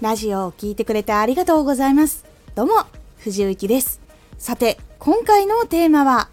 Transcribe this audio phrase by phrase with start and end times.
[0.00, 2.24] ラジオを聴いてくれてありがとうございます。
[2.54, 2.74] どうも、
[3.16, 4.00] 藤幸です。
[4.38, 6.28] さて、今回のテーマは、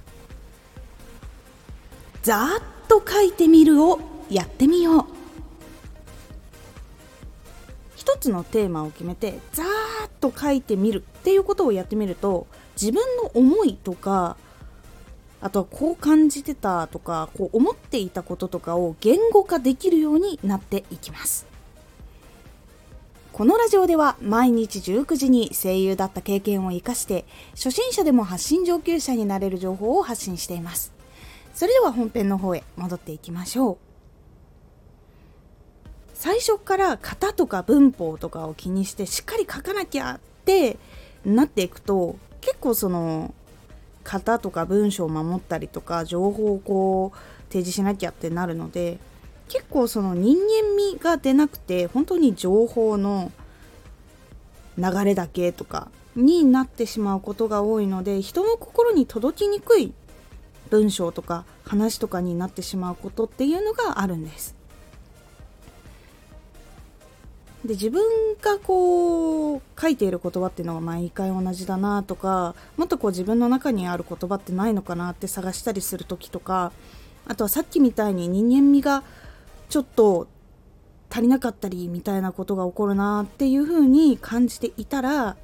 [2.21, 3.99] ざーっと書いてみるを
[4.29, 5.05] やってみよう。
[7.95, 9.65] 一つのテーマを決めて、ざー
[10.09, 12.45] っと書いてみるっていうことをやってみると、
[12.79, 14.37] 自分の思いとか、
[15.41, 21.54] あとはこう感じてたとか、こう思っていたこととかを言語化できるようになっていきます。
[23.35, 30.93] このラジオでは毎日19時に声優だった経験を活かして初心者でも発信上級者になれる情報を発信しています。
[31.53, 33.77] それでは本編の方へ戻っていきましょう。
[36.13, 40.77] 最初から型とか文法とかを気にしてしっかり書かなきゃって
[41.25, 43.33] なっていくと結構その
[44.05, 47.17] 型とか文章を守ったりとか情報をこう
[47.51, 48.97] 提示しなきゃってなるので
[49.47, 53.31] 結構その人間味が出なくて本当に情報の
[54.77, 59.93] 流れだけとかになってしまうことが多いので人の心に届きにくい
[60.69, 64.55] 文章とか話とかになってしまうことっていうのがあるんです。
[67.63, 68.03] で自分
[68.41, 76.71] がこう書いている言葉っていうのが毎回同じだなとかもっとこう自分の中にある言葉ってないのかなって探したりする時とか
[77.27, 79.03] あとはさっきみたいに人間味が
[79.69, 80.27] ちょっと
[81.09, 85.37] 足りなかったりみたいなことが起こるなっていうふうに感じていたら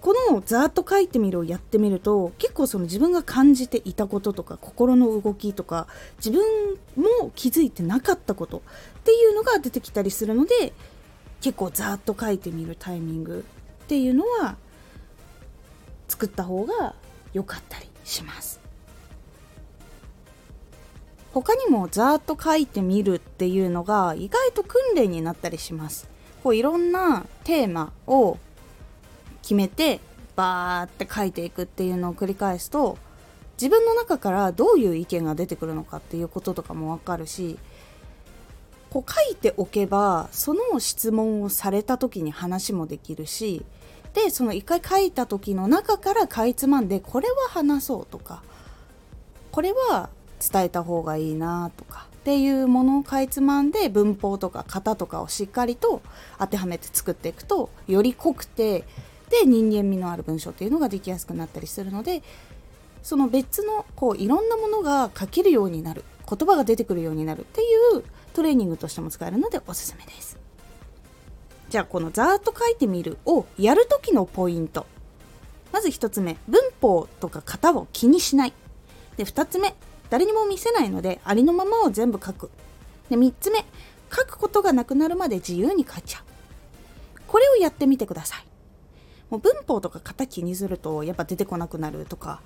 [0.00, 10.72] このざーっと書いてみるをやってみると結構その自分が感じていたこととか心の動きとか自分も気づいてなかったことっていうのが出てきたりするので
[11.42, 13.44] 結構ざーっと書いてみるタイミング
[13.84, 14.56] っていうのは
[16.08, 16.94] 作った方が
[17.32, 18.59] 良かったりします。
[21.32, 26.08] 他にもざーっと書いてみるっていうのが意外と訓練になったりします。
[26.42, 28.38] こういろんなテーマを
[29.42, 30.00] 決めて
[30.36, 32.96] バーって書いていくっていうのを繰り返すと
[33.60, 37.58] 自分の中からどういう意見が出てくるのかっていうこととかもわかるし
[38.88, 43.64] こう書いておけばその質問をされた時に話もできるし
[44.14, 48.42] でその一回書いた時の中からかいつまんでこれは話そうとか
[49.52, 50.08] これは
[50.40, 56.02] 伝えた方がいいなとかっていうものをかいつまんで文法とか型とかをしっかりと
[56.38, 58.84] 当てはめて作っていくとより濃くて
[59.30, 62.22] で人間味のある文章っていうのができやすくなったりするので
[63.02, 67.64] その別のこういろんなものが書けるようになる言葉が出てくるようになるってい
[67.98, 70.38] うトレーニングとしても使えるのでおすすめです。
[71.70, 74.86] じゃあこのざーっと書いてみるをやるときのポイント。
[75.72, 78.52] まず1つ目文法とか型を気にしない。
[79.16, 79.74] で2つ目
[80.10, 82.50] 誰にも見せないのでありのままを全部書く。
[83.08, 83.64] で3つ目。
[84.12, 86.18] 書くことがなくなるまで自由に書いちゃ。
[86.18, 86.22] う
[87.26, 88.44] これをやってみてください。
[89.30, 92.42] もう文法とか型気にするとやっぱ出てこなくなるとか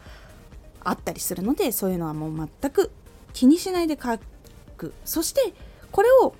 [0.85, 2.91] あったりするのでそういうのはもう全く
[3.33, 4.19] 気にしないで書
[4.77, 4.93] く。
[5.07, 5.55] そして
[5.91, 6.35] これを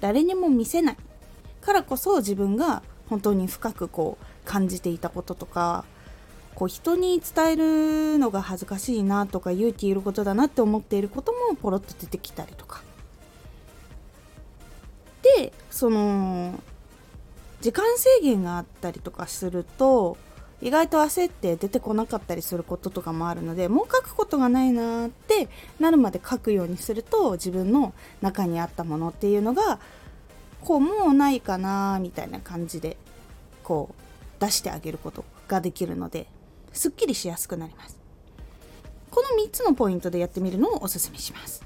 [0.00, 0.96] 誰にも見せない
[1.60, 5.84] からこそ自分が本当に深くこう感じていたこととか
[6.54, 12.82] こう人に伝えるのが恥ずかしいなとか勇気いることだなって思っていることもポロッと出てきたりとか。
[15.38, 16.58] でその
[17.60, 20.16] 時間制限があったりとかすると
[20.60, 25.48] 意外と焦って出てこなかったりすることとかもあるのでもう書くことがないなって
[25.78, 29.78] なるまで書くようにすると自分の中にあったものっていうのが
[30.60, 32.96] こうもうないかなみたいな感じで
[33.62, 36.26] こう出してあげることができるので。
[36.72, 37.98] すっきりしやすくなります。
[39.10, 41.62] この3つのポイントでやってみるのをおすすめします。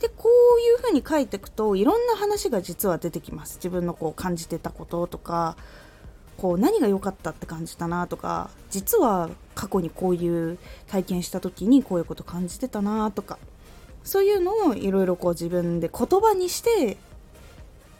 [0.00, 3.56] でこういうふうに書いていくといろんな話が実は出てきます。
[3.56, 5.56] 自分のこう感じてたこととか
[6.40, 10.58] こう何が良かったって感じたなとか実は過去にこういう
[10.88, 13.38] 体験した時にこういうこと感じてたなとか
[14.04, 16.96] そういうのをいろいろこう自分で言葉にして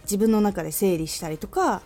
[0.04, 1.82] 自分の中で整理したりとか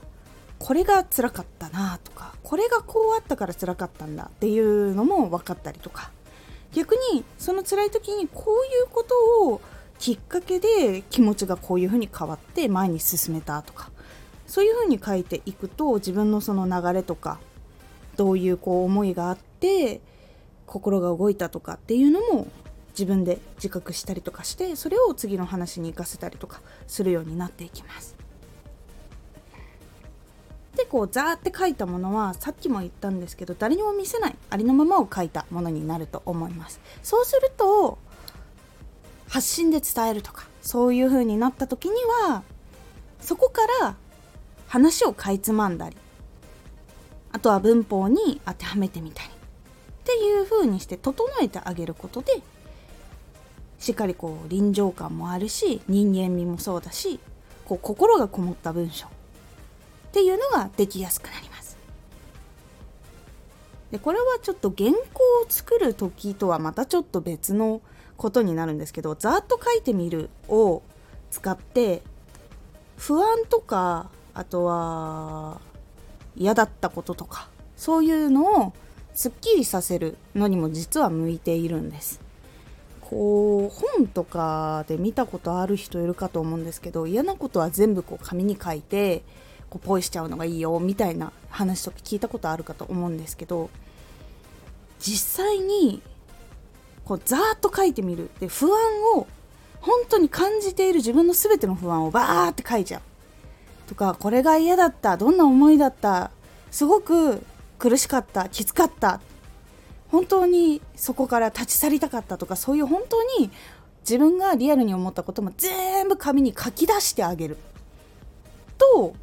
[0.61, 6.13] これが辛かったなとかこれがこうあったから辛かったんだっていうのも分かったりとか
[6.73, 9.61] 逆にその辛い時にこういうことを
[9.99, 13.91] きっかけで気持ちがこういうふうに変わって前に進めたとか
[14.47, 17.39] そういうふうに書いていくと自分のその流れとか
[18.17, 20.01] どういうこう思いがあって
[20.67, 22.47] 心が動いたとかっていうのも
[22.91, 28.24] 自分で自覚したりとかしてそれを次の話に生かせたりとかするようになっていきます。
[30.75, 36.81] でこうザーって書いたものはさっきも言ったんですけど誰にも見せないありのままを書いたものになると思います。
[37.03, 37.99] そうすると
[39.29, 41.95] 発信で伝えるとかそういう風になった時に
[42.29, 42.43] は
[43.21, 43.97] そこから
[44.69, 45.97] 話をかいつまんだり
[47.33, 49.33] あとは文法に当てはめてみたりっ
[50.05, 52.43] ていう風にして整えてあげることで
[53.79, 57.19] しっかりこう臨場感もあるし人間味もそうだし
[57.65, 59.09] こう心がこもった文章
[60.15, 61.77] っていうのができやすくなります。
[63.91, 67.81] でこれはちょっと原稿を作る時とはまたちょっと別の
[68.17, 70.83] ことになるんですけどざっと書いてみるを
[71.33, 72.03] 使って
[72.97, 75.61] 不安とかあとは
[76.37, 78.73] 嫌だったこととかそういうのを
[79.15, 82.21] すっきりさせるのにも実は向いているんです
[83.01, 89.25] こう本とかで見たことある人いるかと思うんですけど嫌なことは全部こう紙に書いて
[89.71, 93.71] こうポイしちゃうのがいいよみたいな話とか聞いたことあるかと思うんですけど
[95.01, 96.03] 実際に
[97.05, 98.73] こうざーっと書いてみるで不安
[99.17, 99.27] を
[99.81, 103.03] 本当に感じている自分の全ての不安をバーって書いちゃう。
[103.87, 106.31] とかこれが嫌だったどんな思いだった
[106.71, 107.45] すごく
[107.79, 109.21] 苦しかったきつかった。
[110.09, 112.39] 本当にそこから立ち去りたかった。
[112.39, 113.51] とかそういう本当に
[114.01, 117.59] 自分がリアルに思ったことも全部紙に書き出してあげる。
[118.79, 119.15] と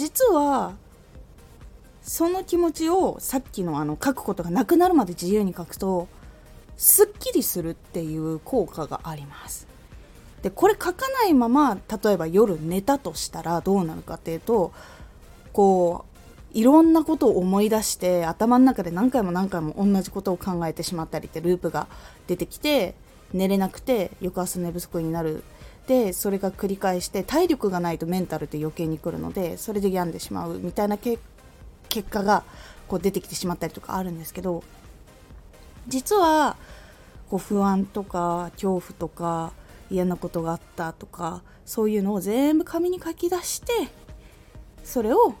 [0.00, 0.76] 実は
[2.00, 6.08] その気持ちをさっきのあの書くことがなくなるまで自由に書くと
[6.78, 9.68] すっきりするっていう効果があります。
[10.40, 14.72] でこれ書かないまま例えば夜寝たとしたらどうなるかっていうと
[15.52, 16.06] こ
[16.54, 21.88] ういろんなことを思い出して頭の中で何回も何回も同じことを考えてしまったりってループが
[22.26, 22.94] 出てきて
[23.34, 25.44] 寝れなくて翌朝寝不足になる
[25.86, 31.18] でそれが繰り返して体力がないとメンタルって余計に来るのでそれで病んでしまうみたいな結
[32.08, 32.44] 果が
[32.86, 34.62] こう出てきてしまったりとかあるんですけど
[35.88, 36.56] 実は
[37.28, 39.52] こう不安とか恐怖とか
[39.90, 43.72] 嫌なことがあったとかそういうのを全部紙に書き出して
[44.84, 45.34] それを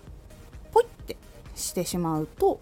[0.72, 1.16] ポイって
[1.54, 2.60] してしまうと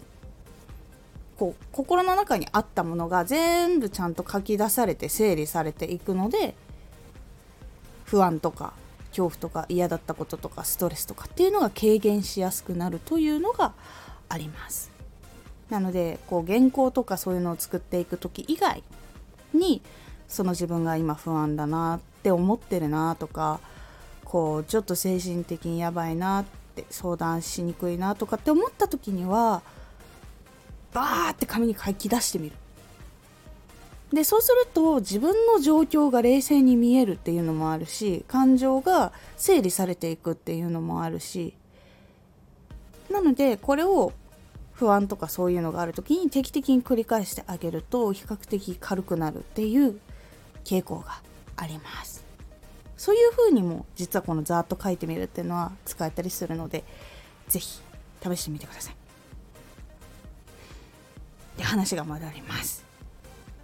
[1.37, 6.55] こう心の中にあったものが全部ちゃんと書き出されて整理されていくので
[8.09, 8.73] 不安とか
[9.09, 13.73] 恐怖とか嫌だったこととかストレスとかっていうのが軽減しやすくなるというのが
[14.29, 14.91] あります。
[15.69, 18.83] なのでこう原稿とかそういうのを作っていく時以外
[19.53, 19.81] に
[20.27, 23.59] その自分が今不安だなって思ってるなとか
[24.25, 26.45] こうちょっと精神的にやばいなっ
[26.75, 29.61] て相談しにくいなとかって思った時には
[30.91, 32.55] バーって紙に書き出してみる。
[34.13, 41.53] でそうすると自分の状況が冷静に見えるっていうのもあるし感情が整理されていくっていうのもあるし
[43.11, 44.13] なのでこれを
[44.73, 49.99] 不安とかそういうのがある時に定期的に繰り返してあげると比較的軽くなるっていう
[50.63, 51.21] 傾向が
[51.57, 52.23] あります。
[52.95, 56.83] そういう風にも実はこのざーっと書いてみるっていうのは使えたりするので
[57.47, 57.81] 是非
[58.21, 58.95] 試してみてください。
[61.57, 62.88] で話が戻ります。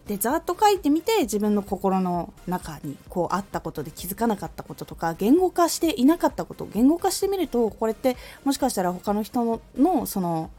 [0.07, 10.51] でざっと書いてみて自分の心の中にこうあったことで気づかなかったこととか言語化していなかったこと言語化してみるとこれってもしかしたら他の人ののその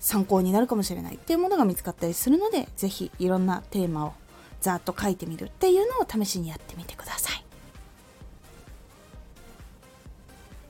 [0.00, 4.12] 参考になるかもしれないっていうものが見つかったりするので是非いろんなテーマを
[4.60, 7.17] ざっと書いてみるっていうのを試しにやってみてください。